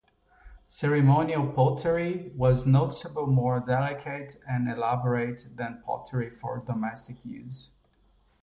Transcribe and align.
Ceremonial 0.65 1.45
pottery 1.53 2.31
was 2.35 2.65
noticeably 2.65 3.27
more 3.27 3.59
delicate 3.59 4.35
and 4.49 4.67
elaborate 4.67 5.45
than 5.55 5.79
pottery 5.85 6.27
for 6.31 6.63
domestic 6.65 7.23
use. 7.23 7.75